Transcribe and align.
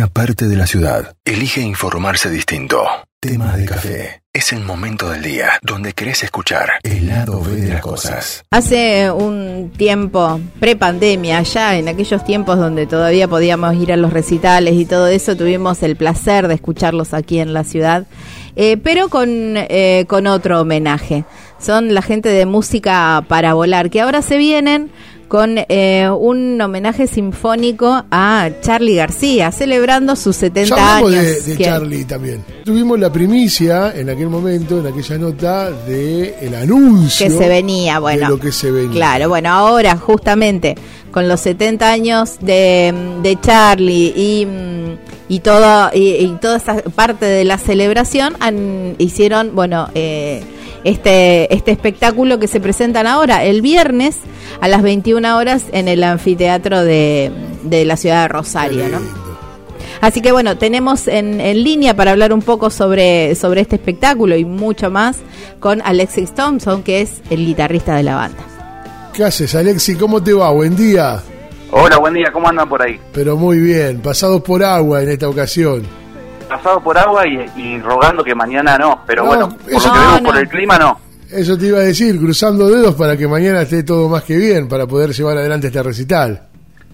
una 0.00 0.08
parte 0.08 0.48
de 0.48 0.56
la 0.56 0.66
ciudad 0.66 1.14
elige 1.26 1.60
informarse 1.60 2.30
distinto. 2.30 2.86
Temas 3.20 3.58
de 3.58 3.66
café. 3.66 4.22
Es 4.32 4.50
el 4.54 4.60
momento 4.60 5.10
del 5.10 5.22
día 5.22 5.50
donde 5.60 5.92
querés 5.92 6.22
escuchar 6.22 6.70
el 6.82 7.06
lado 7.06 7.42
B 7.42 7.56
de 7.56 7.68
las 7.68 7.82
cosas. 7.82 8.42
Hace 8.50 9.10
un 9.10 9.70
tiempo, 9.76 10.40
pre-pandemia, 10.58 11.42
ya 11.42 11.76
en 11.76 11.88
aquellos 11.88 12.24
tiempos 12.24 12.56
donde 12.56 12.86
todavía 12.86 13.28
podíamos 13.28 13.74
ir 13.74 13.92
a 13.92 13.98
los 13.98 14.14
recitales 14.14 14.72
y 14.76 14.86
todo 14.86 15.06
eso, 15.06 15.36
tuvimos 15.36 15.82
el 15.82 15.96
placer 15.96 16.48
de 16.48 16.54
escucharlos 16.54 17.12
aquí 17.12 17.38
en 17.38 17.52
la 17.52 17.64
ciudad, 17.64 18.06
eh, 18.56 18.78
pero 18.78 19.10
con, 19.10 19.28
eh, 19.28 20.06
con 20.08 20.26
otro 20.26 20.62
homenaje. 20.62 21.26
Son 21.58 21.92
la 21.92 22.00
gente 22.00 22.30
de 22.30 22.46
música 22.46 23.22
para 23.28 23.52
volar, 23.52 23.90
que 23.90 24.00
ahora 24.00 24.22
se 24.22 24.38
vienen 24.38 24.90
con 25.30 25.54
eh, 25.68 26.10
un 26.10 26.60
homenaje 26.60 27.06
sinfónico 27.06 28.04
a 28.10 28.50
Charlie 28.62 28.96
García, 28.96 29.52
celebrando 29.52 30.16
sus 30.16 30.34
70 30.34 30.96
años. 30.96 31.12
de, 31.12 31.40
de 31.42 31.64
Charlie 31.64 32.04
también. 32.04 32.44
Tuvimos 32.64 32.98
la 32.98 33.12
primicia 33.12 33.92
en 33.94 34.10
aquel 34.10 34.28
momento, 34.28 34.80
en 34.80 34.88
aquella 34.88 35.18
nota, 35.18 35.70
de 35.70 36.34
el 36.40 36.52
anuncio 36.56 37.28
que 37.28 37.32
se 37.32 37.48
venía, 37.48 38.00
bueno, 38.00 38.26
de 38.26 38.28
lo 38.28 38.40
que 38.40 38.50
se 38.50 38.72
venía. 38.72 38.90
Claro, 38.90 39.28
bueno, 39.28 39.50
ahora 39.50 39.96
justamente 39.96 40.74
con 41.12 41.28
los 41.28 41.38
70 41.42 41.88
años 41.88 42.38
de, 42.40 42.92
de 43.22 43.40
Charlie 43.40 44.12
y, 44.16 44.48
y, 45.28 45.38
todo, 45.38 45.90
y, 45.94 46.26
toda 46.40 46.56
esa 46.56 46.82
parte 46.82 47.26
de 47.26 47.44
la 47.44 47.56
celebración 47.56 48.34
han, 48.40 48.96
hicieron, 48.98 49.54
bueno, 49.54 49.90
eh, 49.94 50.42
este, 50.84 51.52
este 51.54 51.70
espectáculo 51.70 52.38
que 52.38 52.48
se 52.48 52.60
presentan 52.60 53.06
ahora 53.06 53.44
el 53.44 53.62
viernes 53.62 54.18
a 54.60 54.68
las 54.68 54.82
21 54.82 55.36
horas 55.36 55.64
en 55.72 55.88
el 55.88 56.02
anfiteatro 56.02 56.82
de, 56.82 57.30
de 57.62 57.84
la 57.84 57.96
ciudad 57.96 58.22
de 58.22 58.28
Rosario, 58.28 58.88
¿no? 58.88 58.98
Así 60.00 60.22
que 60.22 60.32
bueno, 60.32 60.56
tenemos 60.56 61.08
en, 61.08 61.40
en, 61.42 61.62
línea 61.62 61.94
para 61.94 62.12
hablar 62.12 62.32
un 62.32 62.40
poco 62.40 62.70
sobre, 62.70 63.34
sobre 63.34 63.60
este 63.60 63.76
espectáculo 63.76 64.34
y 64.34 64.46
mucho 64.46 64.90
más 64.90 65.18
con 65.58 65.82
Alexis 65.82 66.34
Thompson, 66.34 66.82
que 66.82 67.02
es 67.02 67.20
el 67.28 67.44
guitarrista 67.44 67.94
de 67.96 68.04
la 68.04 68.14
banda. 68.16 68.38
¿Qué 69.12 69.24
haces, 69.24 69.54
Alexis? 69.54 69.98
¿Cómo 69.98 70.22
te 70.22 70.32
va? 70.32 70.50
Buen 70.52 70.74
día. 70.74 71.20
Hola, 71.70 71.98
buen 71.98 72.14
día. 72.14 72.32
¿Cómo 72.32 72.48
andan 72.48 72.66
por 72.66 72.82
ahí? 72.82 72.98
Pero 73.12 73.36
muy 73.36 73.58
bien, 73.58 74.00
pasados 74.00 74.40
por 74.40 74.64
agua 74.64 75.02
en 75.02 75.10
esta 75.10 75.28
ocasión 75.28 75.99
pasado 76.50 76.80
por 76.80 76.98
agua 76.98 77.24
y, 77.26 77.78
rogando 77.78 78.22
que 78.22 78.34
mañana 78.34 78.76
no, 78.76 79.00
pero 79.06 79.24
bueno, 79.24 79.48
por 79.48 79.72
lo 79.72 79.92
que 79.92 79.98
vemos 79.98 80.20
por 80.20 80.36
el 80.36 80.48
clima 80.48 80.78
no. 80.78 80.98
Eso 81.30 81.56
te 81.56 81.68
iba 81.68 81.78
a 81.78 81.82
decir, 81.82 82.18
cruzando 82.18 82.68
dedos 82.68 82.96
para 82.96 83.16
que 83.16 83.28
mañana 83.28 83.62
esté 83.62 83.84
todo 83.84 84.08
más 84.08 84.24
que 84.24 84.36
bien, 84.36 84.68
para 84.68 84.86
poder 84.86 85.10
llevar 85.10 85.38
adelante 85.38 85.68
este 85.68 85.82
recital. 85.82 86.42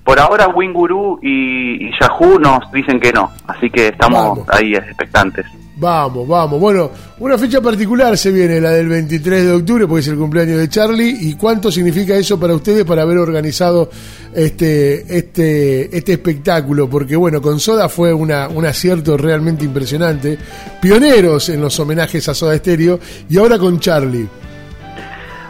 Por 0.05 0.21
ahora 0.21 0.49
Winguru 0.49 1.19
y, 1.23 1.89
y 1.89 1.91
Yahoo 1.99 2.39
nos 2.39 2.71
dicen 2.71 3.01
que 3.01 3.13
no, 3.13 3.33
así 3.49 3.71
que 3.71 3.89
estamos 3.89 4.41
ahí 4.49 4.75
expectantes. 4.75 5.47
Vamos, 5.79 6.27
vamos. 6.27 6.59
Bueno, 6.59 6.91
una 7.19 7.37
fecha 7.37 7.61
particular 7.61 8.17
se 8.17 8.33
viene, 8.33 8.63
la 8.63 8.71
del 8.71 8.89
23 8.89 9.45
de 9.45 9.53
octubre, 9.53 9.87
porque 9.87 10.01
es 10.01 10.09
el 10.09 10.17
cumpleaños 10.17 10.57
de 10.57 10.71
Charlie. 10.71 11.15
¿Y 11.21 11.35
cuánto 11.35 11.71
significa 11.71 12.15
eso 12.15 12.41
para 12.41 12.55
ustedes 12.55 12.87
para 12.87 13.03
haber 13.03 13.19
organizado 13.19 13.91
este, 14.35 15.19
este, 15.19 15.95
este 15.95 16.13
espectáculo? 16.15 16.89
Porque 16.89 17.15
bueno, 17.15 17.43
con 17.43 17.61
Soda 17.61 17.91
fue 17.91 18.15
una, 18.15 18.49
un 18.49 18.65
acierto 18.65 19.19
realmente 19.19 19.67
impresionante. 19.67 20.39
Pioneros 20.81 21.51
en 21.51 21.61
los 21.61 21.79
homenajes 21.79 22.27
a 22.27 22.35
Soda 22.35 22.57
Stereo 22.57 22.99
y 23.29 23.37
ahora 23.37 23.59
con 23.59 23.79
Charlie. 23.79 24.27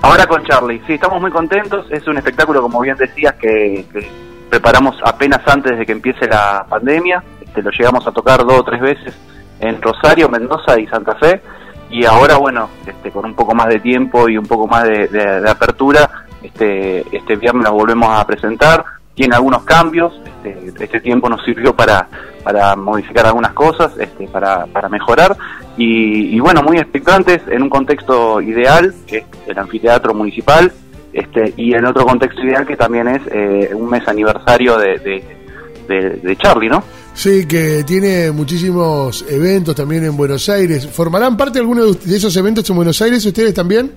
Ahora 0.02 0.26
con 0.26 0.44
Charlie, 0.44 0.82
sí, 0.88 0.94
estamos 0.94 1.20
muy 1.20 1.30
contentos. 1.30 1.86
Es 1.88 2.04
un 2.08 2.16
espectáculo, 2.16 2.60
como 2.62 2.80
bien 2.80 2.96
decías, 2.96 3.36
que, 3.36 3.84
preparamos 4.50 4.96
apenas 5.04 5.40
antes 5.46 5.78
de 5.78 5.86
que 5.86 5.92
empiece 5.92 6.26
la 6.26 6.66
pandemia. 6.68 7.22
Este, 7.40 7.62
lo 7.62 7.70
llegamos 7.70 8.04
a 8.08 8.10
tocar 8.10 8.44
dos 8.44 8.58
o 8.58 8.64
tres 8.64 8.80
veces 8.80 9.14
en 9.60 9.80
Rosario, 9.80 10.28
Mendoza 10.28 10.78
y 10.78 10.86
Santa 10.86 11.14
Fe. 11.16 11.40
Y 11.90 12.04
ahora, 12.04 12.36
bueno, 12.36 12.68
este, 12.86 13.10
con 13.10 13.24
un 13.24 13.34
poco 13.34 13.54
más 13.54 13.68
de 13.68 13.80
tiempo 13.80 14.28
y 14.28 14.36
un 14.36 14.46
poco 14.46 14.66
más 14.66 14.84
de, 14.84 15.44
apertura, 15.48 16.24
este, 16.42 17.04
este 17.16 17.36
viernes 17.36 17.64
lo 17.64 17.72
volvemos 17.72 18.08
a 18.08 18.26
presentar. 18.26 18.84
Tiene 19.14 19.36
algunos 19.36 19.62
cambios, 19.62 20.12
este, 20.24 20.84
este 20.84 21.00
tiempo 21.00 21.28
nos 21.28 21.42
sirvió 21.44 21.74
para, 21.74 22.08
para 22.44 22.76
modificar 22.76 23.26
algunas 23.26 23.52
cosas, 23.52 23.96
este, 23.98 24.28
para, 24.28 24.66
para 24.66 24.88
mejorar. 24.88 25.36
Y, 25.78 26.38
bueno, 26.40 26.62
muy 26.62 26.78
expectantes 26.78 27.42
en 27.48 27.62
un 27.62 27.68
contexto 27.68 28.40
ideal, 28.40 28.94
que 29.06 29.18
es 29.18 29.24
el 29.46 29.58
anfiteatro 29.58 30.14
municipal, 30.14 30.72
este, 31.12 31.52
y 31.56 31.74
en 31.74 31.84
otro 31.86 32.06
contexto 32.06 32.42
ideal 32.42 32.66
que 32.66 32.76
también 32.76 33.08
es 33.08 33.22
eh, 33.30 33.70
un 33.74 33.90
mes 33.90 34.06
aniversario 34.08 34.78
de, 34.78 35.22
de 35.86 36.36
Charlie, 36.36 36.68
¿no? 36.68 36.82
Sí, 37.16 37.46
que 37.46 37.82
tiene 37.84 38.30
muchísimos 38.30 39.24
eventos 39.26 39.74
también 39.74 40.04
en 40.04 40.14
Buenos 40.14 40.46
Aires. 40.50 40.86
¿Formarán 40.86 41.34
parte 41.34 41.54
de 41.54 41.60
alguno 41.60 41.86
de 41.86 42.14
esos 42.14 42.36
eventos 42.36 42.68
en 42.68 42.76
Buenos 42.76 43.00
Aires 43.00 43.24
ustedes 43.24 43.54
también? 43.54 43.90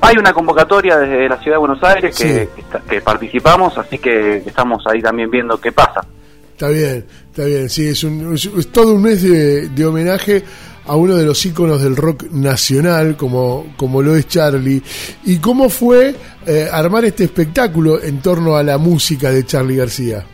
Hay 0.00 0.16
una 0.16 0.32
convocatoria 0.32 0.98
desde 0.98 1.28
la 1.28 1.36
ciudad 1.38 1.58
de 1.58 1.60
Buenos 1.60 1.84
Aires 1.84 2.18
que, 2.18 2.48
que, 2.90 3.00
participamos, 3.00 3.78
así 3.78 3.98
que 3.98 4.38
estamos 4.38 4.82
ahí 4.88 5.00
también 5.00 5.30
viendo 5.30 5.60
qué 5.60 5.70
pasa. 5.70 6.04
Está 6.52 6.70
bien, 6.70 7.06
está 7.30 7.44
bien, 7.44 7.70
sí, 7.70 7.86
es, 7.86 8.02
un, 8.02 8.34
es, 8.34 8.50
todo 8.72 8.94
un 8.94 9.02
mes 9.02 9.22
de, 9.22 9.86
homenaje 9.86 10.42
a 10.86 10.96
uno 10.96 11.14
de 11.14 11.24
los 11.24 11.46
íconos 11.46 11.80
del 11.84 11.94
rock 11.94 12.24
nacional, 12.32 13.16
como, 13.16 13.74
como 13.76 14.02
lo 14.02 14.16
es 14.16 14.26
Charlie. 14.26 14.82
¿Y 15.24 15.38
cómo 15.38 15.68
fue 15.68 16.16
eh, 16.44 16.68
armar 16.70 17.04
este 17.04 17.22
espectáculo 17.22 18.02
en 18.02 18.20
torno 18.20 18.56
a 18.56 18.64
la 18.64 18.76
música 18.76 19.30
de 19.30 19.46
Charlie 19.46 19.76
García? 19.76 20.26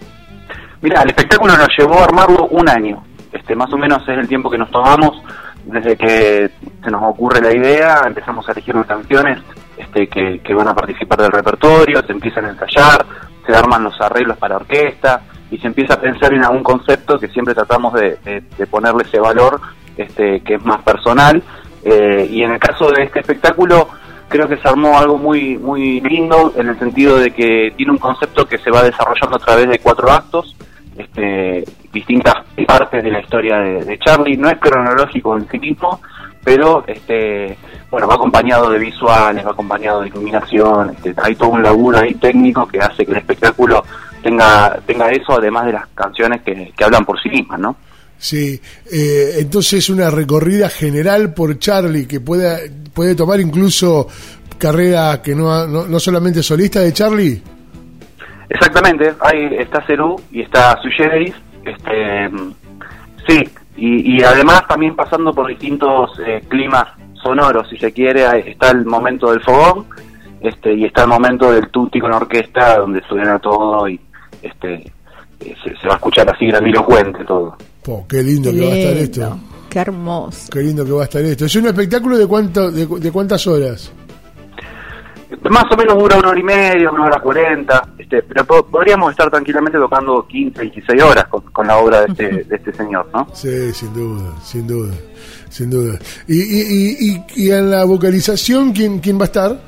Mira, 0.82 1.02
el 1.02 1.10
espectáculo 1.10 1.56
nos 1.56 1.68
llevó 1.76 2.00
a 2.00 2.04
armarlo 2.04 2.46
un 2.46 2.68
año. 2.68 3.02
Este, 3.32 3.54
más 3.54 3.72
o 3.72 3.76
menos 3.76 4.02
es 4.02 4.18
el 4.18 4.28
tiempo 4.28 4.50
que 4.50 4.58
nos 4.58 4.70
tomamos 4.70 5.22
desde 5.64 5.96
que 5.96 6.50
se 6.82 6.90
nos 6.90 7.02
ocurre 7.02 7.40
la 7.40 7.54
idea, 7.54 8.02
empezamos 8.06 8.48
a 8.48 8.52
elegir 8.52 8.74
unas 8.74 8.86
canciones 8.86 9.38
este, 9.76 10.08
que, 10.08 10.54
van 10.54 10.68
a 10.68 10.74
participar 10.74 11.20
del 11.20 11.32
repertorio, 11.32 12.02
se 12.02 12.12
empiezan 12.12 12.46
a 12.46 12.50
ensayar, 12.50 13.04
se 13.46 13.54
arman 13.54 13.84
los 13.84 14.00
arreglos 14.00 14.36
para 14.38 14.56
orquesta 14.56 15.22
y 15.50 15.58
se 15.58 15.66
empieza 15.66 15.94
a 15.94 16.00
pensar 16.00 16.32
en 16.32 16.44
algún 16.44 16.62
concepto 16.62 17.18
que 17.18 17.28
siempre 17.28 17.54
tratamos 17.54 17.94
de, 17.94 18.42
ponerle 18.70 19.04
ese 19.04 19.20
valor 19.20 19.60
este, 19.96 20.40
que 20.40 20.54
es 20.54 20.64
más 20.64 20.82
personal. 20.82 21.42
Eh, 21.82 22.28
y 22.30 22.42
en 22.42 22.52
el 22.52 22.58
caso 22.58 22.90
de 22.90 23.04
este 23.04 23.20
espectáculo, 23.20 23.88
creo 24.28 24.48
que 24.48 24.58
se 24.58 24.68
armó 24.68 24.98
algo 24.98 25.18
muy 25.18 25.56
muy 25.58 26.00
lindo 26.00 26.52
en 26.56 26.68
el 26.68 26.78
sentido 26.78 27.18
de 27.18 27.32
que 27.32 27.72
tiene 27.76 27.92
un 27.92 27.98
concepto 27.98 28.46
que 28.46 28.58
se 28.58 28.70
va 28.70 28.82
desarrollando 28.82 29.36
a 29.36 29.40
través 29.40 29.68
de 29.68 29.78
cuatro 29.78 30.10
actos 30.10 30.56
este, 31.00 31.64
distintas 31.92 32.34
partes 32.66 33.02
de 33.02 33.10
la 33.10 33.20
historia 33.20 33.58
de, 33.58 33.98
Charlie. 33.98 34.36
No 34.36 34.48
es 34.48 34.58
cronológico 34.58 35.36
en 35.36 35.48
sí 35.48 35.58
mismo, 35.58 36.00
pero 36.44 36.84
este, 36.86 37.56
bueno, 37.90 38.06
va 38.06 38.14
acompañado 38.14 38.70
de 38.70 38.78
visuales, 38.78 39.44
va 39.44 39.50
acompañado 39.50 40.02
de 40.02 40.08
iluminación. 40.08 40.90
Este, 40.90 41.14
hay 41.22 41.34
todo 41.34 41.50
un 41.50 41.62
laburo 41.62 41.98
ahí 41.98 42.14
técnico 42.14 42.66
que 42.66 42.78
hace 42.78 43.04
que 43.04 43.12
el 43.12 43.18
espectáculo 43.18 43.84
tenga, 44.22 44.78
tenga 44.86 45.10
eso, 45.10 45.32
además 45.38 45.66
de 45.66 45.72
las 45.72 45.86
canciones 45.94 46.42
que, 46.42 46.72
hablan 46.82 47.04
por 47.04 47.20
sí 47.20 47.28
mismas, 47.28 47.60
¿no? 47.60 47.76
Sí, 48.18 48.60
eh, 48.92 49.36
entonces 49.38 49.88
una 49.88 50.10
recorrida 50.10 50.68
general 50.68 51.32
por 51.32 51.58
Charlie 51.58 52.06
que 52.06 52.20
puede, 52.20 52.70
puede 52.92 53.14
tomar 53.14 53.40
incluso 53.40 54.06
carrera 54.58 55.22
que 55.22 55.34
no, 55.34 55.66
no, 55.66 55.86
no 55.86 55.98
solamente 55.98 56.42
solista 56.42 56.80
de 56.80 56.92
Charlie. 56.92 57.42
Exactamente, 58.50 59.14
ahí 59.20 59.48
está 59.58 59.80
Cerú 59.86 60.20
y 60.32 60.42
está 60.42 60.76
Sui 60.82 61.32
este, 61.64 62.30
sí, 63.28 63.48
y, 63.76 64.22
además 64.24 64.66
también 64.66 64.96
pasando 64.96 65.32
por 65.32 65.46
distintos 65.46 66.10
eh, 66.26 66.42
climas 66.48 66.84
sonoros, 67.22 67.68
si 67.68 67.76
se 67.76 67.92
quiere, 67.92 68.26
está 68.50 68.72
el 68.72 68.84
momento 68.84 69.30
del 69.30 69.40
fogón, 69.40 69.86
este, 70.40 70.74
y 70.74 70.84
está 70.84 71.02
el 71.02 71.08
momento 71.08 71.52
del 71.52 71.68
tutti 71.68 72.00
con 72.00 72.12
orquesta, 72.12 72.78
donde 72.78 73.00
suena 73.08 73.38
todo 73.38 73.88
y 73.88 74.00
este 74.42 74.74
eh, 75.40 75.54
se, 75.62 75.86
va 75.86 75.94
a 75.94 75.96
escuchar 75.96 76.28
así 76.28 76.46
grandilocuente 76.46 77.24
todo. 77.24 77.56
qué 78.08 78.22
lindo, 78.22 78.50
que 78.50 78.66
va 78.66 78.72
a 78.72 78.76
estar 78.76 78.96
esto. 78.96 79.38
Qué 79.70 79.78
hermoso. 79.78 80.50
Qué 80.50 80.60
lindo 80.60 80.84
que 80.84 80.90
va 80.90 81.02
a 81.02 81.04
estar 81.04 81.22
esto. 81.22 81.44
¿Es 81.44 81.54
un 81.54 81.66
espectáculo 81.68 82.18
de, 82.18 82.26
cuánto, 82.26 82.72
de 82.72 83.12
cuántas 83.12 83.46
horas? 83.46 83.92
Más 85.50 85.64
o 85.68 85.76
menos 85.76 85.98
dura 85.98 86.16
una 86.16 86.28
hora 86.28 86.38
y 86.38 86.44
media, 86.44 86.90
una 86.90 87.06
hora 87.06 87.20
cuarenta, 87.20 87.82
este, 87.98 88.22
pero 88.22 88.44
podríamos 88.44 89.10
estar 89.10 89.28
tranquilamente 89.28 89.78
tocando 89.78 90.24
15, 90.24 90.62
16 90.62 91.02
horas 91.02 91.26
con, 91.26 91.66
la 91.66 91.76
obra 91.76 92.02
de 92.02 92.06
este, 92.06 92.44
de 92.44 92.56
este 92.56 92.72
señor, 92.72 93.08
¿no? 93.12 93.26
Sí, 93.32 93.72
sin 93.72 93.92
duda, 93.92 94.32
sin 94.42 94.64
duda, 94.64 94.94
sin 95.48 95.68
duda. 95.68 95.98
¿Y, 96.28 96.40
y, 96.40 97.24
y, 97.34 97.50
en 97.50 97.68
la 97.68 97.84
vocalización 97.84 98.72
quién, 98.72 99.00
quién 99.00 99.18
va 99.18 99.22
a 99.22 99.24
estar? 99.24 99.60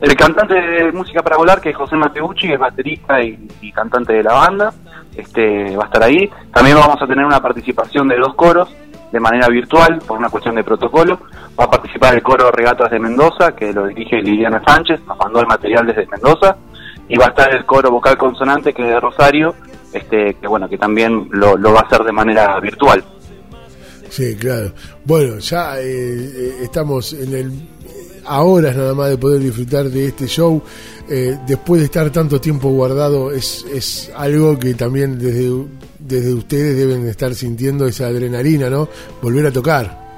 El 0.00 0.16
cantante 0.16 0.54
de 0.54 0.90
música 0.92 1.22
para 1.22 1.36
volar, 1.36 1.60
que 1.60 1.68
es 1.68 1.76
José 1.76 1.96
Mateucci, 1.96 2.46
que 2.48 2.54
es 2.54 2.58
baterista 2.58 3.22
y, 3.22 3.46
y, 3.60 3.70
cantante 3.72 4.14
de 4.14 4.22
la 4.22 4.32
banda, 4.32 4.72
este 5.14 5.76
va 5.76 5.82
a 5.84 5.86
estar 5.86 6.02
ahí. 6.02 6.30
También 6.50 6.78
vamos 6.78 6.96
a 6.98 7.06
tener 7.06 7.26
una 7.26 7.42
participación 7.42 8.08
de 8.08 8.16
dos 8.16 8.34
coros, 8.36 8.74
de 9.12 9.20
manera 9.20 9.48
virtual 9.48 10.00
por 10.06 10.18
una 10.18 10.28
cuestión 10.28 10.54
de 10.54 10.64
protocolo. 10.64 11.20
Va 11.58 11.64
a 11.64 11.70
participar 11.70 12.14
el 12.14 12.22
coro 12.22 12.50
Regatas 12.50 12.90
de 12.90 12.98
Mendoza, 12.98 13.52
que 13.52 13.72
lo 13.72 13.86
dirige 13.86 14.22
Liliana 14.22 14.62
Sánchez, 14.66 15.00
nos 15.06 15.18
mandó 15.18 15.40
el 15.40 15.46
material 15.46 15.86
desde 15.86 16.06
Mendoza. 16.06 16.56
Y 17.08 17.16
va 17.16 17.26
a 17.26 17.28
estar 17.30 17.52
el 17.54 17.64
coro 17.66 17.90
vocal 17.90 18.16
consonante, 18.16 18.72
que 18.72 18.82
es 18.82 18.88
de 18.88 19.00
Rosario, 19.00 19.54
este, 19.92 20.34
que 20.34 20.46
bueno, 20.46 20.68
que 20.68 20.78
también 20.78 21.28
lo, 21.30 21.60
va 21.72 21.80
a 21.80 21.82
hacer 21.82 22.04
de 22.04 22.12
manera 22.12 22.58
virtual. 22.60 23.02
Sí, 24.08 24.36
claro. 24.36 24.72
Bueno, 25.04 25.38
ya 25.38 25.80
eh, 25.80 25.82
eh, 25.84 26.56
estamos 26.62 27.12
en 27.12 27.34
el 27.34 27.52
a 28.26 28.42
horas 28.42 28.76
nada 28.76 28.94
más 28.94 29.10
de 29.10 29.18
poder 29.18 29.40
disfrutar 29.40 29.86
de 29.86 30.06
este 30.06 30.26
show. 30.26 30.62
Eh, 31.08 31.36
después 31.46 31.80
de 31.80 31.86
estar 31.86 32.10
tanto 32.10 32.40
tiempo 32.40 32.68
guardado, 32.68 33.32
es, 33.32 33.64
es 33.72 34.12
algo 34.14 34.58
que 34.58 34.74
también 34.74 35.18
desde, 35.18 35.50
desde 36.00 36.34
ustedes 36.34 36.76
deben 36.76 37.06
estar 37.08 37.34
sintiendo 37.34 37.86
esa 37.86 38.06
adrenalina, 38.06 38.70
¿no? 38.70 38.88
Volver 39.22 39.46
a 39.46 39.52
tocar. 39.52 40.10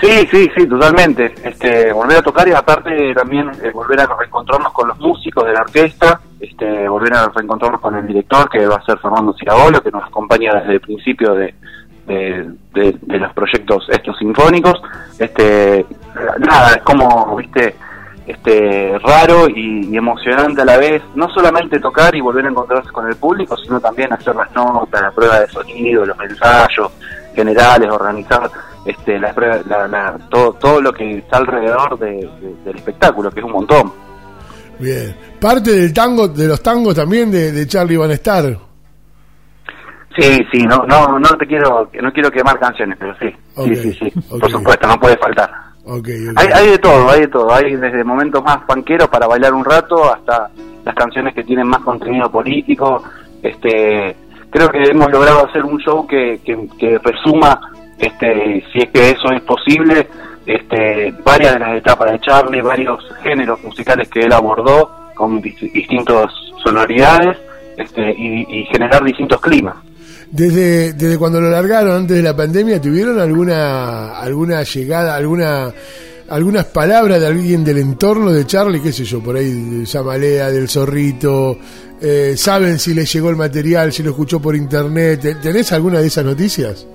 Sí, 0.00 0.28
sí, 0.30 0.50
sí, 0.54 0.66
totalmente. 0.66 1.34
Este, 1.42 1.92
volver 1.92 2.18
a 2.18 2.22
tocar 2.22 2.46
y 2.48 2.52
aparte 2.52 3.14
también 3.14 3.50
eh, 3.62 3.70
volver 3.72 4.00
a 4.00 4.06
reencontrarnos 4.18 4.72
con 4.72 4.88
los 4.88 4.98
músicos 4.98 5.46
de 5.46 5.52
la 5.54 5.62
orquesta, 5.62 6.20
este, 6.38 6.86
volver 6.88 7.14
a 7.14 7.28
reencontrarnos 7.28 7.80
con 7.80 7.94
el 7.96 8.06
director 8.06 8.48
que 8.50 8.66
va 8.66 8.76
a 8.76 8.84
ser 8.84 8.98
Fernando 8.98 9.34
Ciragolo, 9.38 9.82
que 9.82 9.90
nos 9.90 10.04
acompaña 10.04 10.54
desde 10.54 10.74
el 10.74 10.80
principio 10.80 11.34
de, 11.34 11.54
de, 12.06 12.52
de, 12.74 13.18
los 13.18 13.32
proyectos 13.32 13.86
estos 13.88 14.18
sinfónicos. 14.18 14.80
Este, 15.18 15.86
nada, 16.40 16.74
es 16.74 16.82
como, 16.82 17.34
viste, 17.36 17.74
este, 18.26 18.98
raro 18.98 19.48
y, 19.48 19.96
emocionante 19.96 20.62
a 20.62 20.64
la 20.64 20.76
vez, 20.76 21.02
no 21.14 21.28
solamente 21.30 21.78
tocar 21.78 22.14
y 22.14 22.20
volver 22.20 22.46
a 22.46 22.50
encontrarse 22.50 22.90
con 22.90 23.06
el 23.08 23.16
público, 23.16 23.56
sino 23.56 23.80
también 23.80 24.12
hacer 24.12 24.34
las 24.34 24.52
notas, 24.54 25.00
la 25.00 25.10
prueba 25.10 25.40
de 25.40 25.46
sonido, 25.48 26.04
los 26.04 26.18
ensayos 26.20 26.92
generales, 27.34 27.88
organizar 27.90 28.50
este, 28.84 29.18
la, 29.18 29.32
la, 29.88 30.18
todo, 30.28 30.52
todo 30.54 30.80
lo 30.80 30.92
que 30.92 31.18
está 31.18 31.38
alrededor 31.38 31.98
del 31.98 32.76
espectáculo, 32.76 33.30
que 33.30 33.40
es 33.40 33.46
un 33.46 33.52
montón. 33.52 33.92
Bien, 34.78 35.16
parte 35.40 35.70
del 35.70 35.92
tango, 35.92 36.28
de 36.28 36.48
los 36.48 36.62
tangos 36.62 36.94
también 36.94 37.30
de, 37.30 37.52
de 37.52 37.66
Charlie 37.66 37.96
Van 37.96 38.10
a 38.10 38.14
estar. 38.14 38.44
Sí, 40.18 40.38
sí, 40.50 40.62
no, 40.62 40.78
no, 40.86 41.18
no 41.18 41.28
te 41.38 41.46
quiero, 41.46 41.90
no 42.00 42.12
quiero 42.12 42.30
quemar 42.30 42.58
canciones, 42.58 42.96
pero 42.98 43.14
sí, 43.18 43.26
sí, 43.64 43.76
sí, 43.76 43.92
sí, 43.92 44.20
por 44.28 44.50
supuesto, 44.50 44.86
no 44.86 44.98
puede 44.98 45.16
faltar. 45.18 45.65
Hay, 46.36 46.48
hay 46.52 46.70
de 46.70 46.78
todo, 46.78 47.08
hay 47.08 47.20
de 47.20 47.28
todo, 47.28 47.52
hay 47.52 47.76
desde 47.76 48.02
momentos 48.02 48.42
más 48.42 48.58
panqueros 48.64 49.08
para 49.08 49.28
bailar 49.28 49.54
un 49.54 49.64
rato 49.64 50.12
hasta 50.12 50.50
las 50.84 50.94
canciones 50.94 51.32
que 51.32 51.44
tienen 51.44 51.68
más 51.68 51.80
contenido 51.82 52.28
político. 52.30 53.04
Este, 53.40 54.16
creo 54.50 54.68
que 54.68 54.82
hemos 54.82 55.10
logrado 55.12 55.46
hacer 55.46 55.64
un 55.64 55.78
show 55.78 56.04
que, 56.06 56.40
que, 56.44 56.98
resuma, 56.98 57.60
este, 57.98 58.64
si 58.72 58.80
es 58.80 58.90
que 58.90 59.10
eso 59.10 59.30
es 59.32 59.42
posible, 59.42 60.08
este, 60.44 61.14
varias 61.24 61.54
de 61.54 61.60
las 61.60 61.76
etapas 61.76 62.10
de 62.10 62.20
Charlie, 62.20 62.62
varios 62.62 63.04
géneros 63.22 63.62
musicales 63.62 64.08
que 64.08 64.20
él 64.20 64.32
abordó 64.32 64.90
con 65.14 65.40
distintas 65.40 66.32
sonoridades 66.64 67.38
este, 67.76 68.10
y 68.10 68.64
generar 68.72 69.04
distintos 69.04 69.40
climas. 69.40 69.76
Desde, 70.30 70.92
desde 70.92 71.18
cuando 71.18 71.40
lo 71.40 71.50
largaron 71.50 71.96
antes 71.96 72.16
de 72.16 72.22
la 72.22 72.36
pandemia, 72.36 72.80
¿tuvieron 72.80 73.18
alguna, 73.18 74.18
alguna 74.18 74.62
llegada, 74.62 75.14
alguna 75.14 75.72
algunas 76.28 76.64
palabras 76.64 77.20
de 77.20 77.26
alguien 77.26 77.64
del 77.64 77.78
entorno 77.78 78.32
de 78.32 78.46
Charlie, 78.46 78.80
qué 78.80 78.92
sé 78.92 79.04
yo, 79.04 79.22
por 79.22 79.36
ahí 79.36 79.52
de 79.52 79.86
Samalea, 79.86 80.50
del 80.50 80.68
Zorrito, 80.68 81.56
eh, 82.00 82.34
saben 82.36 82.78
si 82.78 82.94
le 82.94 83.04
llegó 83.04 83.30
el 83.30 83.36
material, 83.36 83.92
si 83.92 84.02
lo 84.02 84.10
escuchó 84.10 84.40
por 84.40 84.56
internet, 84.56 85.38
¿tenés 85.40 85.72
alguna 85.72 86.00
de 86.00 86.08
esas 86.08 86.24
noticias? 86.24 86.86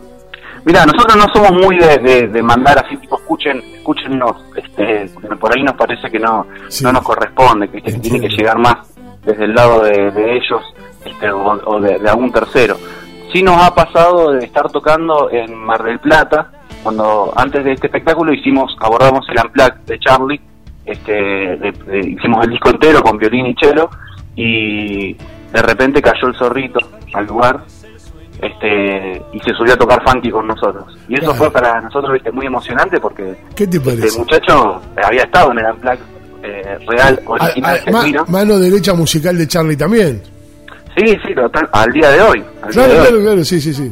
Mira, 0.63 0.85
nosotros 0.85 1.17
no 1.17 1.33
somos 1.33 1.65
muy 1.65 1.77
de, 1.77 2.43
mandar 2.43 2.77
así, 2.85 2.95
tipo, 2.97 3.17
escuchen, 3.17 3.63
escúchennos, 3.75 4.35
este, 4.55 5.09
por 5.39 5.55
ahí 5.55 5.63
nos 5.63 5.75
parece 5.75 6.09
que 6.11 6.19
no, 6.19 6.45
no 6.83 6.91
nos 6.91 7.03
corresponde, 7.03 7.67
que, 7.69 7.81
tiene 7.81 8.19
que 8.19 8.29
llegar 8.29 8.59
más 8.59 8.75
desde 9.25 9.45
el 9.45 9.55
lado 9.55 9.83
de, 9.83 10.35
ellos 10.35 10.61
este, 11.03 11.31
o, 11.31 11.79
de, 11.79 11.97
de 11.97 12.09
algún 12.09 12.31
tercero. 12.31 12.77
Sí 13.31 13.41
nos 13.43 13.61
ha 13.61 13.73
pasado 13.73 14.31
de 14.31 14.45
estar 14.45 14.69
tocando 14.71 15.29
en 15.31 15.55
Mar 15.55 15.83
del 15.83 15.99
Plata, 15.99 16.51
cuando 16.83 17.31
antes 17.35 17.63
de 17.63 17.73
este 17.73 17.87
espectáculo 17.87 18.33
hicimos, 18.33 18.75
abordamos 18.79 19.25
el 19.29 19.45
Unplugged 19.45 19.81
de 19.85 19.99
Charlie, 19.99 20.41
este, 20.85 21.53
hicimos 22.07 22.43
el 22.45 22.51
disco 22.51 22.69
entero 22.69 23.01
con 23.01 23.17
violín 23.17 23.45
y 23.47 23.55
cello, 23.55 23.89
y 24.35 25.13
de 25.13 25.61
repente 25.61 26.01
cayó 26.01 26.27
el 26.27 26.35
zorrito 26.35 26.79
al 27.13 27.25
lugar 27.25 27.63
este 28.41 29.21
y 29.33 29.39
se 29.39 29.53
subió 29.53 29.73
a 29.73 29.77
tocar 29.77 30.01
funky 30.03 30.31
con 30.31 30.47
nosotros. 30.47 30.97
Y 31.07 31.19
eso 31.19 31.33
fue 31.35 31.51
para 31.51 31.79
nosotros 31.81 32.13
¿viste? 32.13 32.31
muy 32.31 32.47
emocionante 32.47 32.99
porque 32.99 33.35
¿Qué 33.55 33.67
te 33.67 33.77
este 33.77 34.19
muchacho 34.19 34.81
había 35.03 35.23
estado 35.23 35.51
en 35.51 35.59
el 35.59 35.65
Unplugged 35.73 35.99
eh, 36.43 36.79
real, 36.87 37.21
original, 37.27 38.25
Mano 38.27 38.57
derecha 38.57 38.93
musical 38.95 39.37
de 39.37 39.47
Charlie 39.47 39.77
también. 39.77 40.23
Sí, 40.95 41.17
sí, 41.25 41.33
total, 41.33 41.69
al 41.71 41.91
día 41.91 42.09
de 42.09 42.21
hoy. 42.21 42.43
claro, 42.69 42.93
claro, 42.93 43.21
claro, 43.21 43.45
sí, 43.45 43.61
sí, 43.61 43.73
sí. 43.73 43.91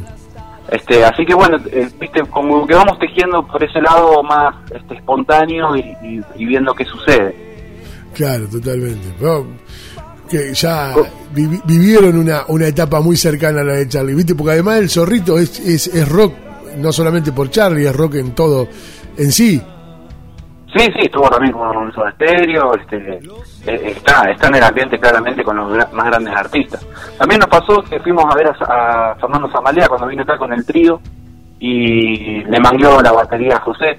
Este, 0.70 1.04
así 1.04 1.26
que 1.26 1.34
bueno, 1.34 1.56
eh, 1.72 1.88
viste, 1.98 2.22
como 2.30 2.64
que 2.66 2.74
vamos 2.74 2.98
tejiendo 3.00 3.44
por 3.44 3.62
ese 3.62 3.80
lado 3.80 4.22
más 4.22 4.54
este, 4.72 4.94
espontáneo 4.94 5.76
y, 5.76 6.22
viendo 6.36 6.74
qué 6.74 6.84
sucede. 6.84 7.34
Claro, 8.14 8.46
totalmente. 8.48 9.08
que 10.28 10.54
ya 10.54 10.94
vivieron 11.32 12.16
una, 12.16 12.44
una 12.48 12.68
etapa 12.68 13.00
muy 13.00 13.16
cercana 13.16 13.62
a 13.62 13.64
la 13.64 13.72
de 13.74 13.88
Charlie, 13.88 14.14
¿viste? 14.14 14.34
Porque 14.36 14.52
además 14.52 14.78
el 14.78 14.90
zorrito 14.90 15.38
es, 15.38 15.58
es, 15.60 15.88
es 15.88 16.08
rock, 16.08 16.34
no 16.76 16.92
solamente 16.92 17.32
por 17.32 17.50
Charlie, 17.50 17.86
es 17.86 17.96
rock 17.96 18.16
en 18.16 18.34
todo, 18.34 18.68
en 19.16 19.32
sí. 19.32 19.60
Sí, 20.76 20.84
sí, 20.94 21.00
estuvo 21.02 21.28
también 21.28 21.52
con 21.52 21.76
un 21.76 21.90
de 21.90 22.08
estéreo, 22.10 22.74
este, 22.76 23.18
eh, 23.66 23.92
está, 23.96 24.30
está 24.30 24.46
en 24.48 24.54
el 24.54 24.62
ambiente 24.62 25.00
claramente 25.00 25.42
con 25.42 25.56
los 25.56 25.92
más 25.92 26.06
grandes 26.06 26.34
artistas. 26.34 26.86
También 27.18 27.40
nos 27.40 27.48
pasó 27.48 27.82
que 27.82 27.98
fuimos 27.98 28.24
a 28.24 28.36
ver 28.36 28.48
a, 28.68 29.16
Fernando 29.20 29.50
Zamalea 29.50 29.88
cuando 29.88 30.06
vino 30.06 30.22
acá 30.22 30.38
con 30.38 30.52
el 30.52 30.64
trío 30.64 31.00
y 31.58 32.44
le 32.44 32.60
mangueó 32.60 33.02
la 33.02 33.10
batería 33.10 33.56
a 33.56 33.60
José. 33.60 33.98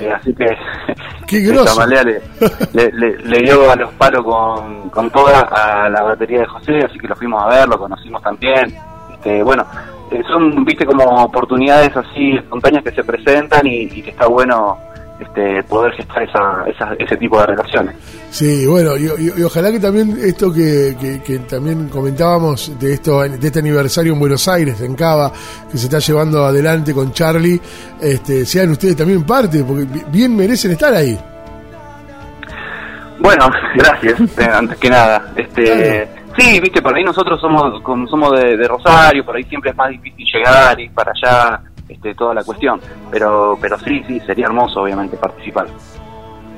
Eh, 0.00 0.12
así 0.12 0.34
que 0.34 0.46
Qué 1.26 1.54
Zamalea 1.66 2.02
le, 2.72 2.90
le, 2.92 3.38
dio 3.42 3.70
a 3.70 3.76
los 3.76 3.92
palos 3.92 4.24
con, 4.24 4.88
con 4.88 5.10
toda 5.10 5.40
a 5.40 5.90
la 5.90 6.02
batería 6.02 6.40
de 6.40 6.46
José, 6.46 6.78
así 6.86 6.98
que 6.98 7.06
lo 7.06 7.14
fuimos 7.14 7.42
a 7.42 7.48
ver, 7.48 7.68
lo 7.68 7.78
conocimos 7.78 8.22
también. 8.22 8.74
Este, 9.12 9.42
bueno, 9.42 9.66
eh, 10.10 10.22
son, 10.26 10.64
viste, 10.64 10.86
como 10.86 11.04
oportunidades 11.24 11.94
así 11.94 12.32
espontáneas 12.32 12.82
que 12.82 12.92
se 12.92 13.04
presentan 13.04 13.66
y 13.66 13.88
que 14.02 14.10
está 14.10 14.26
bueno 14.26 14.78
este, 15.22 15.62
poder 15.64 15.92
gestar 15.94 16.22
esa, 16.22 16.64
ese 16.98 17.16
tipo 17.16 17.38
de 17.40 17.46
relaciones. 17.46 17.96
Sí, 18.30 18.66
bueno, 18.66 18.96
y, 18.96 19.42
ojalá 19.42 19.70
que 19.70 19.80
también 19.80 20.16
esto 20.22 20.52
que, 20.52 20.94
también 21.48 21.88
comentábamos 21.88 22.78
de 22.78 22.94
esto 22.94 23.20
de 23.22 23.46
este 23.46 23.58
aniversario 23.58 24.12
en 24.12 24.18
Buenos 24.18 24.46
Aires, 24.48 24.80
en 24.80 24.94
Cava, 24.94 25.32
que 25.70 25.78
se 25.78 25.86
está 25.86 25.98
llevando 25.98 26.44
adelante 26.44 26.92
con 26.94 27.12
Charlie, 27.12 27.60
este, 28.00 28.44
sean 28.44 28.70
ustedes 28.70 28.96
también 28.96 29.24
parte, 29.24 29.62
porque 29.64 29.86
bien 30.08 30.36
merecen 30.36 30.72
estar 30.72 30.92
ahí. 30.92 31.18
Bueno, 33.18 33.48
gracias, 33.74 34.20
eh, 34.20 34.50
antes 34.52 34.78
que 34.78 34.90
nada. 34.90 35.32
Este, 35.36 36.08
Sí, 36.38 36.58
viste, 36.60 36.80
por 36.80 36.96
ahí 36.96 37.04
nosotros 37.04 37.38
somos 37.38 37.82
como 37.82 38.08
somos 38.08 38.40
de, 38.40 38.56
de 38.56 38.66
Rosario, 38.66 39.22
por 39.22 39.36
ahí 39.36 39.44
siempre 39.44 39.70
es 39.70 39.76
más 39.76 39.90
difícil 39.90 40.26
llegar 40.32 40.80
y 40.80 40.88
para 40.88 41.12
allá 41.12 41.60
este, 41.92 42.14
toda 42.14 42.34
la 42.34 42.44
cuestión. 42.44 42.80
Pero, 43.10 43.58
pero 43.60 43.78
sí, 43.78 44.02
sí, 44.06 44.20
sería 44.20 44.46
hermoso, 44.46 44.82
obviamente, 44.82 45.16
participar. 45.16 45.66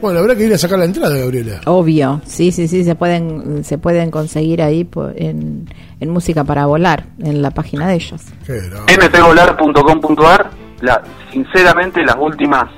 Bueno, 0.01 0.19
habrá 0.19 0.35
que 0.37 0.45
ir 0.45 0.53
a 0.53 0.59
sacar 0.59 0.79
la 0.79 0.85
entrada, 0.85 1.17
Gabriela. 1.17 1.63
Obvio, 1.65 2.21
sí, 2.27 2.53
sí, 2.53 2.69
sí, 2.69 2.85
se 2.85 2.95
pueden, 2.95 3.65
se 3.65 3.79
pueden 3.79 4.11
conseguir 4.11 4.61
ahí 4.61 4.87
en, 5.17 5.67
en 5.99 6.11
Música 6.11 6.45
para 6.45 6.67
Volar, 6.67 7.07
en 7.21 7.41
la 7.41 7.53
página 7.53 7.89
de 7.89 7.95
ellos. 7.95 8.21
mpvolar.com.ar, 8.47 10.51
la, 10.83 11.03
sinceramente 11.33 12.05
las 12.05 12.17
últimas 12.19 12.69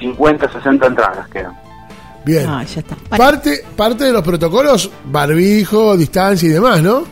50, 0.00 0.52
60 0.52 0.86
entradas 0.86 1.26
quedan. 1.28 1.54
Bien. 2.26 2.44
Ah, 2.46 2.62
ya 2.64 2.80
está. 2.80 2.94
Parte, 3.16 3.64
parte 3.74 4.04
de 4.04 4.12
los 4.12 4.22
protocolos, 4.22 4.90
barbijo, 5.06 5.96
distancia 5.96 6.46
y 6.46 6.52
demás, 6.52 6.82
¿no? 6.82 7.04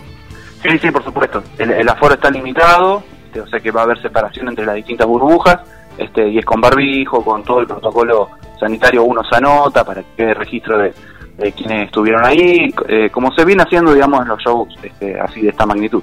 Sí, 0.63 0.79
sí, 0.79 0.91
por 0.91 1.03
supuesto. 1.03 1.43
el 1.57 1.89
aforo 1.89 2.13
está 2.15 2.31
limitado, 2.31 3.03
este, 3.29 3.43
o 3.43 3.47
sea 3.47 3.61
que 3.61 3.71
va 3.71 3.83
a 3.83 3.85
haber 3.85 4.01
separación 4.01 4.49
entre 4.49 4.65
las 4.65 4.75
distintas 4.75 5.07
burbujas, 5.07 5.61
este, 5.99 6.29
y 6.29 6.39
es 6.39 6.45
con 6.45 6.61
barbijo, 6.61 7.23
con 7.23 7.43
todo 7.43 7.61
el 7.61 7.67
protocolo 7.67 8.31
sanitario, 8.59 9.05
uno 9.05 9.23
se 9.23 9.37
anota 9.37 9.85
para 9.85 10.03
que 10.03 10.09
quede 10.17 10.35
registro 10.35 10.79
de, 10.79 10.93
quienes 11.57 11.87
estuvieron 11.87 12.25
ahí, 12.25 12.75
eh, 12.89 13.11
como 13.11 13.33
se 13.33 13.45
viene 13.45 13.63
haciendo, 13.63 13.95
digamos, 13.95 14.23
en 14.23 14.29
los 14.29 14.43
shows 14.43 14.75
este, 14.83 15.21
así 15.21 15.43
de 15.43 15.51
esta 15.51 15.67
magnitud. 15.67 16.03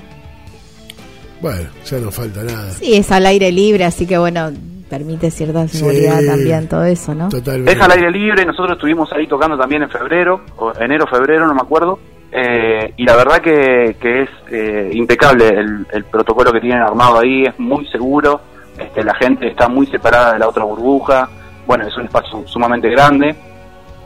Bueno, 1.41 1.69
ya 1.83 1.97
no 1.97 2.09
falta 2.09 2.41
nada. 2.41 2.71
Sí, 2.71 2.95
es 2.95 3.11
al 3.11 3.25
aire 3.25 3.51
libre, 3.51 3.83
así 3.83 4.07
que 4.07 4.17
bueno, 4.17 4.51
permite 4.89 5.29
cierta 5.31 5.67
seguridad 5.67 6.23
también 6.25 6.69
todo 6.69 6.85
eso, 6.85 7.13
¿no? 7.13 7.27
Totalmente. 7.27 7.73
Es 7.73 7.81
al 7.81 7.91
aire 7.91 8.11
libre, 8.11 8.45
nosotros 8.45 8.77
estuvimos 8.77 9.11
ahí 9.11 9.27
tocando 9.27 9.57
también 9.57 9.83
en 9.83 9.89
febrero, 9.89 10.41
o 10.55 10.71
enero, 10.79 11.05
febrero, 11.05 11.45
no 11.47 11.53
me 11.53 11.61
acuerdo, 11.61 11.99
eh, 12.37 12.93
y 12.97 13.05
la 13.05 13.15
verdad 13.15 13.37
que, 13.37 13.95
que 13.97 14.23
es 14.23 14.29
eh, 14.51 14.89
impecable 14.91 15.47
el, 15.47 16.03
protocolo 16.03 16.51
que 16.51 16.59
tienen 16.59 16.81
armado 16.81 17.19
ahí, 17.19 17.43
es 17.45 17.57
muy 17.57 17.87
seguro, 17.87 18.41
este, 18.77 19.05
la 19.05 19.15
gente 19.15 19.47
está 19.47 19.69
muy 19.69 19.87
separada 19.87 20.33
de 20.33 20.39
la 20.39 20.49
otra 20.49 20.65
burbuja, 20.65 21.29
bueno, 21.65 21.87
es 21.87 21.95
un 21.95 22.03
espacio 22.03 22.45
sumamente 22.45 22.89
grande, 22.89 23.33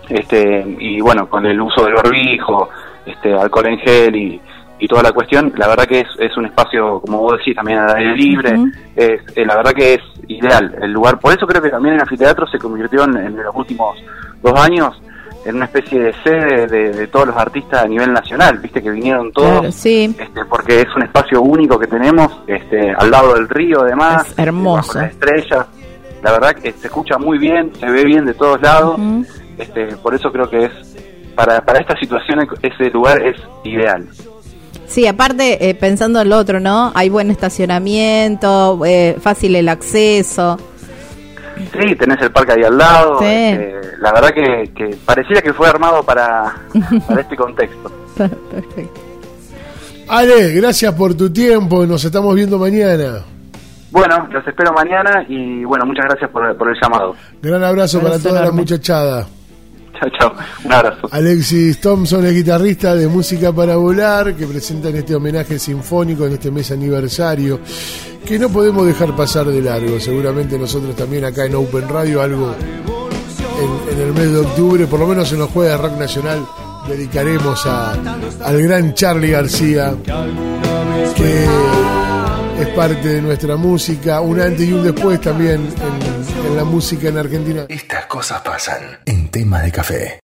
este, 0.10 0.64
y 0.80 1.02
bueno, 1.02 1.28
con 1.28 1.44
el 1.48 1.60
uso 1.60 1.84
del 1.84 1.96
barbijo, 1.96 2.70
este, 3.04 3.34
alcohol 3.34 3.66
en 3.66 3.80
gel 3.80 4.16
y, 4.16 4.40
y 4.78 4.88
toda 4.88 5.02
la 5.02 5.12
cuestión, 5.12 5.52
la 5.58 5.68
verdad 5.68 5.88
que 5.88 6.02
es, 6.02 6.08
es 6.20 6.38
un 6.38 6.46
espacio, 6.46 7.02
como 7.02 7.22
vos 7.22 7.40
decís, 7.40 7.56
también 7.56 7.80
al 7.80 7.96
aire 7.96 8.16
libre, 8.16 8.52
es, 8.96 9.22
eh, 9.36 9.44
la 9.44 9.56
verdad 9.56 9.74
que 9.74 9.96
es 9.96 10.02
ideal 10.28 10.76
el 10.80 10.92
lugar. 10.92 11.20
Por 11.20 11.34
eso 11.34 11.48
creo 11.48 11.64
que 11.64 11.72
también 11.72 11.96
el 11.96 12.02
anfiteatro 12.02 12.46
se 12.46 12.60
convirtió 12.60 13.06
en, 13.06 13.18
en 13.18 13.36
los 13.38 13.56
últimos 13.56 13.98
dos 14.44 14.54
años 14.60 15.02
en 15.46 15.56
una 15.56 15.66
especie 15.66 16.00
de 16.00 16.14
sede 16.24 16.68
de, 16.68 16.92
de 16.92 17.08
todos 17.08 17.28
los 17.28 17.36
artistas 17.38 17.84
a 17.84 17.88
nivel 17.88 18.12
nacional, 18.14 18.58
viste 18.60 18.82
que 18.82 18.90
vinieron 18.92 19.32
todos, 19.32 19.52
Claro, 19.60 19.72
sí. 19.72 20.14
este, 20.20 20.46
porque 20.46 20.82
es 20.82 20.88
un 20.96 21.04
espacio 21.04 21.42
único 21.42 21.80
que 21.80 21.88
tenemos, 21.88 22.32
este, 22.48 22.92
al 22.92 23.10
lado 23.10 23.34
del 23.36 23.48
río 23.48 23.82
además, 23.82 24.28
Es 24.32 24.40
hermoso. 24.40 24.94
bajo 24.96 25.00
las 25.00 25.12
estrellas, 25.12 25.66
la 26.22 26.32
verdad 26.34 26.56
que 26.56 26.72
se 26.74 26.88
escucha 26.88 27.18
muy 27.18 27.38
bien, 27.38 27.72
se 27.80 27.86
ve 27.90 28.04
bien 28.04 28.26
de 28.26 28.34
todos 28.34 28.62
lados, 28.62 29.00
este, 29.58 29.88
por 29.98 30.14
eso 30.14 30.32
creo 30.32 30.50
que 30.50 30.66
es, 30.66 30.72
para, 31.36 31.62
para 31.62 31.80
esta 31.80 31.98
situación 31.98 32.46
ese 32.62 32.90
lugar 32.92 33.22
es 33.26 33.38
ideal. 33.64 34.06
Sí, 34.88 35.06
aparte, 35.08 35.70
eh, 35.70 35.76
pensando 35.76 36.20
en 36.20 36.30
lo 36.30 36.38
otro, 36.38 36.60
¿no? 36.60 36.92
Hay 36.96 37.10
buen 37.10 37.30
estacionamiento, 37.30 38.80
eh, 38.86 39.16
fácil 39.22 39.56
el 39.56 39.70
acceso. 39.70 40.58
Sí, 41.60 41.96
tenés 41.96 42.22
el 42.22 42.32
parque 42.32 42.54
ahí 42.54 42.64
al 42.64 42.78
lado. 42.78 43.20
Sí. 43.20 43.26
este, 43.26 43.98
la 44.00 44.14
verdad 44.14 44.30
que, 44.30 44.72
que 44.74 44.96
pareciera 45.06 45.42
que 45.42 45.54
fue 45.54 45.68
armado 45.68 46.04
para, 46.04 46.56
para 47.08 47.22
este 47.22 47.36
contexto. 47.36 47.92
Perfecto. 48.18 49.02
Ale, 50.08 50.54
gracias 50.54 50.94
por 50.94 51.16
tu 51.16 51.32
tiempo. 51.32 51.86
Nos 51.86 52.04
estamos 52.04 52.34
viendo 52.36 52.58
mañana. 52.58 53.24
Bueno, 53.92 54.28
los 54.32 54.48
espero 54.48 54.72
mañana 54.74 55.26
y 55.28 55.64
bueno, 55.64 55.86
muchas 55.86 56.06
gracias 56.06 56.30
por, 56.32 56.56
por 56.58 56.70
el 56.70 56.76
llamado. 56.82 57.16
Gran 57.42 57.64
abrazo 57.64 58.00
para 58.02 58.20
toda 58.20 58.42
la 58.46 58.52
muchachada. 58.52 59.28
Chao, 60.00 60.10
chao. 60.18 60.36
Un 60.64 60.72
abrazo. 60.72 61.08
Alexis 61.12 61.82
Thompson 61.82 62.26
es 62.26 62.34
guitarrista 62.34 62.96
de 62.96 63.08
Música 63.08 63.52
para 63.52 63.76
Volar, 63.76 64.34
que 64.36 64.48
presentan 64.48 64.96
este 64.96 65.16
homenaje 65.16 65.60
sinfónico 65.60 66.26
en 66.26 66.34
este 66.34 66.52
mes 66.52 66.72
aniversario, 66.72 67.60
que 68.26 68.40
no 68.40 68.50
podemos 68.50 68.88
dejar 68.88 69.16
pasar 69.16 69.48
de 69.48 69.62
largo. 69.62 70.00
Seguramente 70.00 70.58
nosotros 70.58 70.96
también 70.96 71.26
acá 71.26 71.46
en 71.46 71.56
Open 71.56 71.90
Radio 71.90 72.22
algo 72.22 72.56
en, 73.60 73.94
en 73.94 74.08
el 74.08 74.14
mes 74.14 74.32
de 74.32 74.38
octubre, 74.38 74.88
por 74.88 75.00
lo 75.00 75.08
menos 75.08 75.32
en 75.34 75.40
los 75.40 75.50
Jueves 75.50 75.74
de 75.74 75.78
Rock 75.78 76.00
Nacional, 76.00 76.46
dedicaremos 76.88 77.66
a, 77.66 77.94
al 78.46 78.62
gran 78.62 78.94
Charlie 78.94 79.32
García, 79.32 79.94
que 81.16 81.46
es 82.62 82.68
parte 82.70 83.08
de 83.08 83.22
nuestra 83.22 83.56
música, 83.58 84.22
un 84.22 84.40
antes 84.40 84.68
y 84.68 84.74
un 84.74 84.84
después 84.84 85.20
también 85.22 85.56
en, 85.56 86.29
en 86.46 86.56
la 86.56 86.64
música 86.64 87.08
en 87.10 87.18
Argentina. 87.18 87.66
Estas 87.70 88.06
cosas 88.06 88.42
pasan 88.42 89.00
en 89.06 89.30
tema 89.30 89.62
de 89.62 89.72
café. 89.72 90.20